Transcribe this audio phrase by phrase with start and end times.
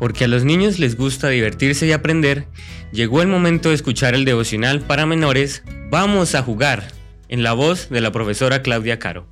[0.00, 2.48] porque a los niños les gusta divertirse y aprender,
[2.90, 6.84] llegó el momento de escuchar el devocional para menores Vamos a jugar,
[7.28, 9.26] en la voz de la profesora Claudia Caro.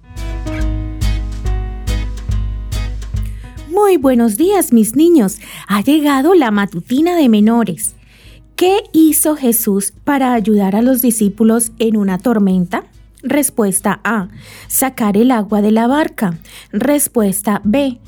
[3.70, 5.38] Muy buenos días mis niños,
[5.68, 7.94] ha llegado la matutina de menores.
[8.56, 12.84] ¿Qué hizo Jesús para ayudar a los discípulos en una tormenta?
[13.22, 14.28] Respuesta A.
[14.66, 16.38] Sacar el agua de la barca.
[16.72, 18.00] Respuesta B.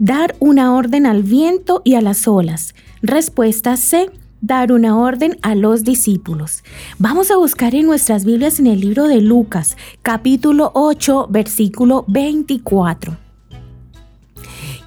[0.00, 2.74] Dar una orden al viento y a las olas.
[3.02, 4.10] Respuesta C.
[4.40, 6.64] Dar una orden a los discípulos.
[6.98, 13.18] Vamos a buscar en nuestras Biblias en el libro de Lucas, capítulo 8, versículo 24.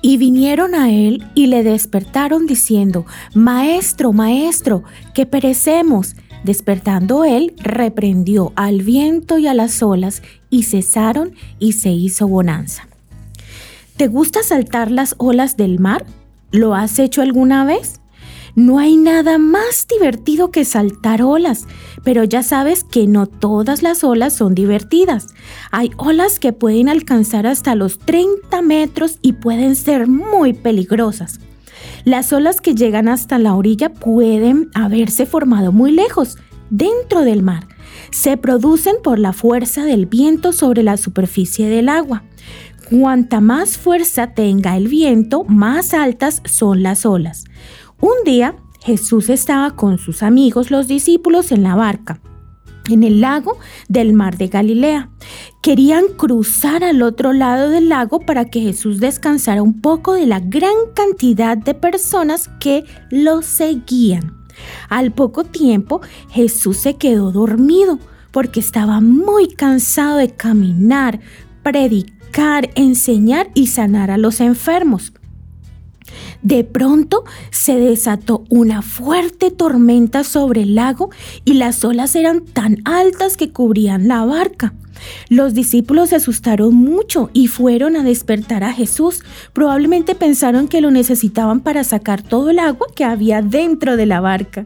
[0.01, 6.15] Y vinieron a él y le despertaron diciendo, Maestro, Maestro, que perecemos.
[6.43, 12.87] Despertando él, reprendió al viento y a las olas, y cesaron y se hizo bonanza.
[13.97, 16.05] ¿Te gusta saltar las olas del mar?
[16.51, 18.01] ¿Lo has hecho alguna vez?
[18.55, 21.67] No hay nada más divertido que saltar olas,
[22.03, 25.27] pero ya sabes que no todas las olas son divertidas.
[25.71, 31.39] Hay olas que pueden alcanzar hasta los 30 metros y pueden ser muy peligrosas.
[32.03, 36.37] Las olas que llegan hasta la orilla pueden haberse formado muy lejos,
[36.71, 37.67] dentro del mar.
[38.11, 42.23] Se producen por la fuerza del viento sobre la superficie del agua.
[42.89, 47.45] Cuanta más fuerza tenga el viento, más altas son las olas.
[47.99, 52.19] Un día Jesús estaba con sus amigos los discípulos en la barca
[52.89, 55.09] en el lago del mar de Galilea.
[55.61, 60.39] Querían cruzar al otro lado del lago para que Jesús descansara un poco de la
[60.39, 64.43] gran cantidad de personas que lo seguían.
[64.89, 67.99] Al poco tiempo Jesús se quedó dormido
[68.31, 71.19] porque estaba muy cansado de caminar,
[71.61, 72.12] predicar,
[72.75, 75.13] enseñar y sanar a los enfermos.
[76.41, 81.09] De pronto se desató una fuerte tormenta sobre el lago
[81.45, 84.73] y las olas eran tan altas que cubrían la barca.
[85.29, 89.21] Los discípulos se asustaron mucho y fueron a despertar a Jesús.
[89.53, 94.21] Probablemente pensaron que lo necesitaban para sacar todo el agua que había dentro de la
[94.21, 94.65] barca.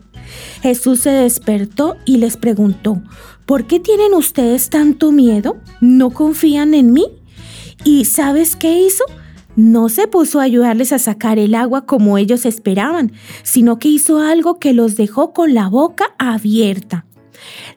[0.61, 3.01] Jesús se despertó y les preguntó,
[3.45, 5.57] ¿por qué tienen ustedes tanto miedo?
[5.79, 7.05] ¿No confían en mí?
[7.83, 9.03] ¿Y sabes qué hizo?
[9.57, 13.11] no se puso a ayudarles a sacar el agua como ellos esperaban,
[13.41, 17.07] sino que hizo algo que los dejó con la boca abierta.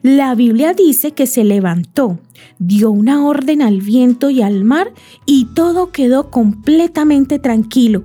[0.03, 2.19] La Biblia dice que se levantó,
[2.59, 4.93] dio una orden al viento y al mar
[5.25, 8.03] y todo quedó completamente tranquilo.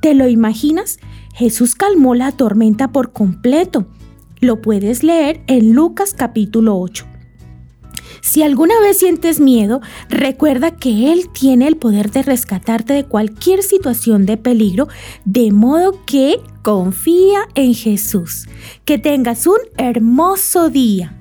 [0.00, 0.98] ¿Te lo imaginas?
[1.32, 3.86] Jesús calmó la tormenta por completo.
[4.40, 7.11] Lo puedes leer en Lucas capítulo 8.
[8.22, 13.64] Si alguna vez sientes miedo, recuerda que Él tiene el poder de rescatarte de cualquier
[13.64, 14.86] situación de peligro,
[15.24, 18.46] de modo que confía en Jesús.
[18.84, 21.18] Que tengas un hermoso día.